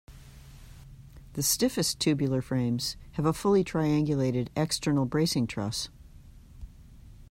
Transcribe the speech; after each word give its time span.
The 1.33 1.43
stiffest 1.43 1.99
tubular 1.99 2.41
frames 2.41 2.97
have 3.11 3.25
a 3.27 3.33
fully 3.33 3.63
triangulated 3.63 4.47
external 4.55 5.05
bracing 5.05 5.45
truss. 5.45 5.89